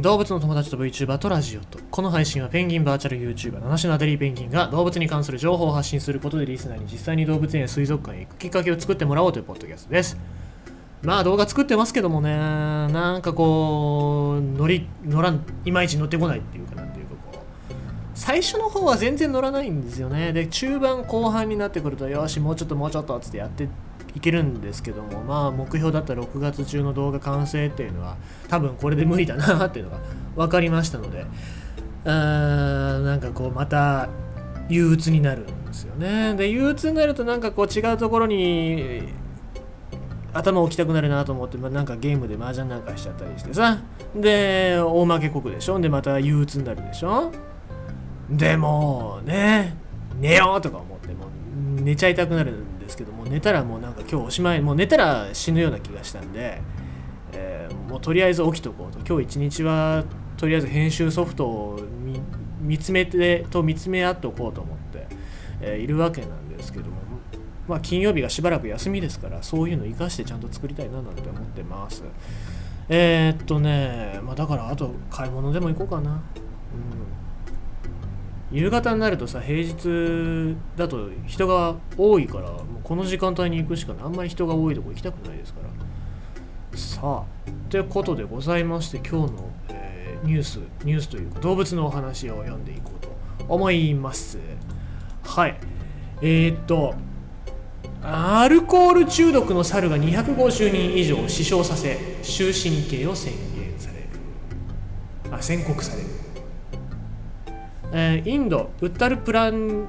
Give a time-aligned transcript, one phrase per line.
[0.00, 10.16] 動物の友達と VTuber とラジオとこの配信はペンギンバーチャル YouTuber 七種のアデリーペンギンが動物に関する情報を発信することでリスナーに実際に動物園や水族館へ行くきっかけを作ってもらおうというポッドキャストです。
[11.02, 17.01] まあ動画作ってますけどもねなんかこう乗り乗らんいまいち乗ってこないっていうかなんて
[18.14, 20.32] 最初の方は全然乗らないんですよね。
[20.32, 23.68] で中盤後半になってくるとよしもうちょっともうちょっとっつってやって
[24.14, 28.16] いけるんですけどもまあ目標だった6月中の動画完成っていうのは
[28.48, 30.00] 多分これで無理だなっていうのが
[30.36, 31.24] 分かりましたので
[32.04, 34.08] あーんなんかこうまた
[34.68, 36.34] 憂鬱になるんですよね。
[36.34, 39.02] で憂鬱になるとなんかこう違うところに
[40.34, 43.78] 頭置きたくなるなと思って、まあ、なんかゲームで麻雀なんかしちゃったりしてさ。
[44.14, 45.80] で大負け国でしょ。
[45.80, 47.32] でまた憂鬱になるでしょ。
[48.30, 49.76] でもね
[50.20, 51.26] 寝ようとか思っても
[51.82, 56.60] 寝ちゃいたくなるんですけども寝たらもうなんか今日おしまいもう寝たら死ぬような気がしたんで、
[57.32, 59.00] えーもうとりあえず起きとこうと。
[59.06, 60.04] 今日一日は
[60.38, 61.80] とりあえず編集ソフトを
[62.60, 65.06] 見つめてと見つめ合っておこうと思って、
[65.60, 66.96] えーいるわけなんですけども
[67.68, 72.02] まあ金曜日がしばらく休みですからそういうの生かしてちゃんと作りたいななんて思ってます。
[72.88, 76.22] えー、っとねまあだからあと買い物でも行こうかな。
[78.52, 86.78] 夕方になるとさ平日だと人が多いからもうこの時間帯に行くしかないあんまり人が多いとこ行きたくないですから。
[86.78, 87.24] さあ
[87.68, 89.92] ということでございまして今日の、えー
[90.24, 93.12] ニュースニュースというか動物のお話を読んでいこうと
[93.48, 94.38] 思います。
[95.24, 95.58] はい。
[96.20, 96.94] えー、っと
[98.02, 105.36] アルコール中毒の猿が250人以上死傷させ終身刑を宣言される。
[105.36, 106.08] あ宣告される。
[107.92, 109.86] えインドウッタルプラン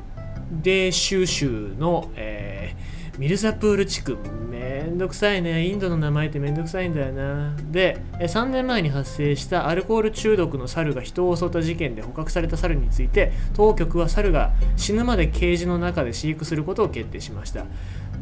[0.61, 4.17] デーシュ州の、えーミルザプール地区。
[4.49, 5.67] めんどくさいね。
[5.67, 7.55] インドの名前ってめんどくさいんだよな。
[7.69, 17.65] で3年前に発生したアルコール中毒の猿が人を襲った事件で捕獲された猿について当局は猿が死ぬまでケージの中で飼育することを決定しました。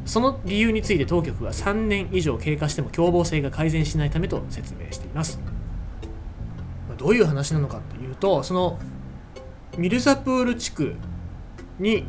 [0.06, 5.40] その理由について当局は3年以上経過しても凶暴性が改善しないためと説明しています。
[6.98, 8.78] どういう話なのかというとその
[9.78, 10.96] ミルザプール地区
[11.80, 12.06] に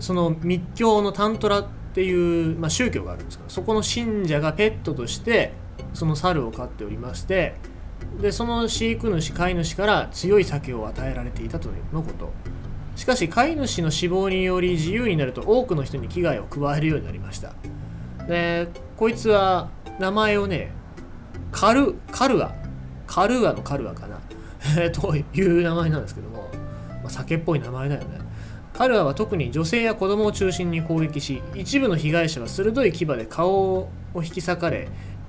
[0.00, 5.52] その密教のタントラっていう、まあ、宗教があるんですけどそこの信者がペットとして
[5.92, 7.54] その猿を飼っておりまして
[8.20, 12.32] でその飼育主飼い主から強い酒を与えられていたとのこと。
[12.96, 17.52] しかし飼い主の死亡により自由になると多くの人に危害を加えるようになりました。
[18.28, 20.70] でこいつは名前をね
[21.50, 22.54] カルカルア。
[23.06, 24.20] カルアのカルアかな。
[24.90, 26.50] という名前なんですけども、
[27.04, 28.18] まあ、酒っぽい名前だよね。
[28.72, 34.88] カルアは特に女性や子供を中心に攻撃し一部の被害者は鋭い牙で顔を引き裂かれ、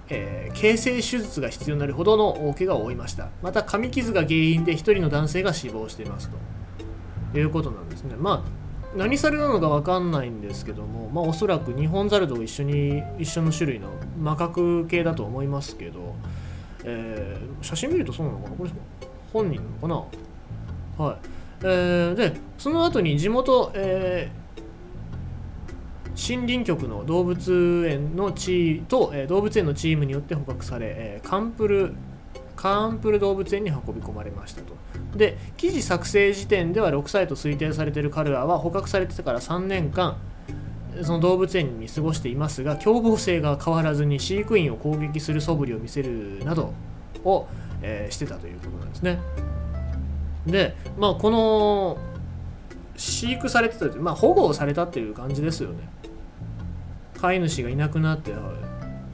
[0.10, 3.30] えー形成手術が必要になるほどの大怪我を負いました。
[3.44, 7.38] また噛み傷が原因で一人の男性が死亡していますと。
[7.38, 8.16] いうことなんですね。
[8.18, 16.16] まあ何猿なのか分かんないんですけども、まあ、おそらくニホンザルと一緒に一緒の種類のマカク系だと思いますけど、
[16.86, 18.56] えー写真見るとそうなのかな？
[18.56, 18.70] これ
[19.34, 20.16] 本人なのか
[20.98, 21.06] な？
[21.06, 21.18] はい。
[21.62, 24.46] えーでその後に地元、えー
[26.18, 31.94] 森林局の動物園のチーと、えー動物園のチームによって捕獲され、えーカンプル
[32.56, 34.74] カンプル動物園に運び込まれましたと。
[35.16, 40.18] で記事作成時点では6歳と推定されているカルアは捕獲されてから3年間
[41.04, 46.74] その動物園に過ごしていますが凶暴性が変わらずに飼育員を攻撃する素振りを見せるなど
[47.24, 47.48] を、
[47.82, 49.20] えーしてたということなんですね。
[50.46, 51.98] でまあこの
[52.98, 55.90] 飼育されてたまあ保護をされたっていう感じですよね。
[57.20, 58.34] 飼い主がいなくなって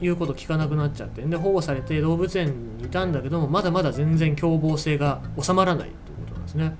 [0.00, 6.76] 言うこと聞かなくなっちゃってで保護されて動物園にいたんだけどもまだまだ全然凶暴性が収まらないということなんですね。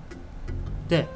[0.89, 1.07] で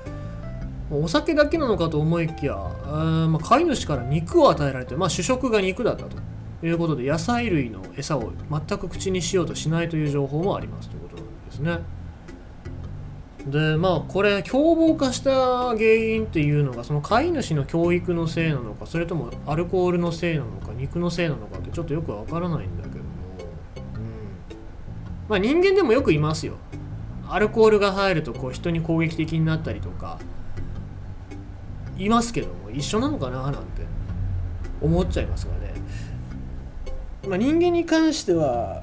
[0.88, 6.16] お酒だけなのかと思いきやあーまあ飼い主から肉を与えられて、まあ、主食が肉だったと
[6.64, 11.95] いうことで野菜類の餌を全く口にしようとしないという情報もありますということなんですね。
[13.46, 15.30] でまあこれ凶暴化した
[15.68, 23.00] 原因っていうのがその飼い主の教育のせいなのかそれともアルコールのせいなのか肉のせいなのかってちょっとよくわからないんだけども、
[23.94, 24.02] うん、
[25.28, 26.54] まあ人間でもよくいますよ。
[27.28, 30.18] アルコールが入るとこう人に攻撃的になったりとか。
[31.98, 33.86] いますけども一緒なのかななんて。
[34.80, 35.74] 思っちゃいますがね、
[37.28, 38.82] まあ、人間に関しては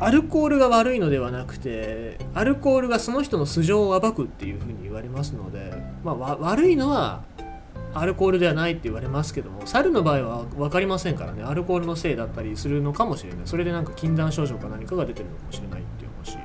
[0.00, 5.72] アルコールが悪いのではなくてアルコールがその人の素性を暴くっていうふうに言われますので、
[6.04, 7.24] まあ、悪いのは
[7.94, 13.46] アルコールではないって言われますけども猿の場合は分かりませんからねアルコールのせいだったりするのかもしれない。
[13.46, 16.38] それでなんか禁断症状か何かが出てるのかもしれないっていう話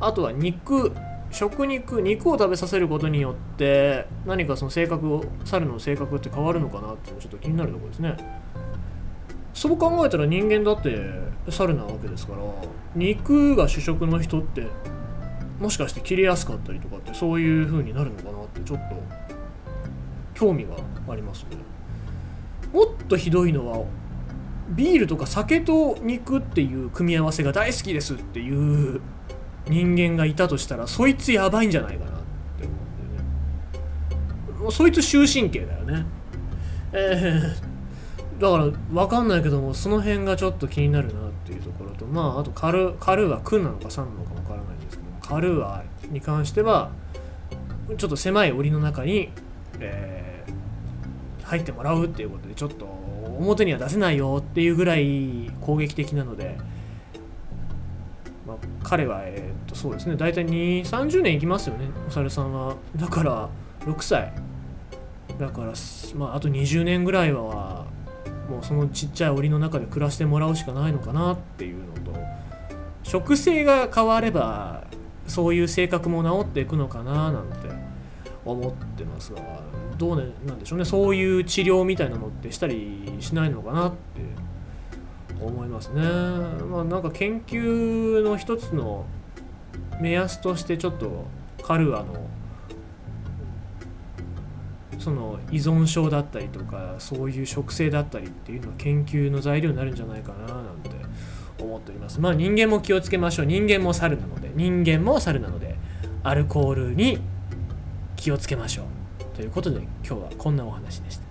[0.00, 0.92] あとは肉
[1.30, 8.16] 食肉肉を食べさせることによって何かその性格を猿の性格って変わるのかなってちょっと気になるところですね。
[9.54, 10.98] そう考えたら人間だって
[11.48, 12.38] 猿なわけですから
[12.94, 14.66] 肉が主食の人って
[15.60, 18.96] もしかして切れやすかったりとかってそういう風になるのかなってちょっと
[20.34, 20.76] 興味が
[21.08, 21.56] ありますね。
[22.72, 23.84] もっとひどいのは
[24.70, 29.00] ビールとか酒と肉っていう組み合わせが大好きですっていう
[29.68, 32.14] 人間がいたとしたらそいつやばいんじゃないかなっ
[32.58, 34.70] て思うんだよね。
[34.70, 36.06] そいつ終身刑だよね。
[36.92, 37.69] えー、
[38.40, 46.90] だから分かんないけどもその辺がちょっと気になるなっていうところとまああとカルカルーは君なのか3なのか分からないんですけどカルーアに関しては
[47.98, 49.30] ちょっと狭い檻の中に、
[49.78, 56.56] えー、入ってもらうっていうことでちょっと表には出せないよっていうぐらい攻撃的なので、
[58.46, 62.76] まあ、彼は、え、っとそうですね大体2 30年いきますよねお猿さんは。
[62.96, 63.48] だから
[63.80, 64.32] 6歳。
[65.38, 65.72] だから、
[66.16, 67.86] まあ、あと20年ぐらいは
[68.50, 72.20] もうそのちっちゃい檻の中で暮らしてもらうしかないのかなっていうのと
[73.04, 74.84] 食性が変われば
[75.28, 77.68] そういう性格も治っていくのかななんて
[78.44, 79.40] 思ってますが
[79.96, 83.96] どうねなんでしょうねそういう治療みたいなのってしたりしないのかなって
[85.40, 86.02] 思いますね。
[86.02, 89.06] まあなんか研究の一つの
[90.00, 91.24] 目安としてちょっと
[91.62, 92.26] カルアの
[95.00, 100.90] その依存症だったりとかそういう植生だったりっていうのは研究の材料になるんじゃないかななんて
[101.58, 102.20] 思っております。
[102.20, 103.46] まあ人間も気をつけましょう。
[103.46, 104.50] 人間も猿なので。
[104.54, 105.76] 人間も猿なので
[106.22, 107.18] アルコールに
[108.16, 109.36] 気をつけましょう。
[109.36, 111.29] ということで今日はこんなお話でした。